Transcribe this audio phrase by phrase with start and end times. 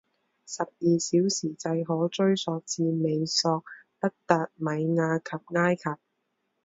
[0.47, 3.63] 十二小时制可追溯至美索
[3.99, 5.83] 不达米亚及埃及。